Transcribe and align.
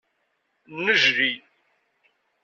Nnejli. 0.75 1.31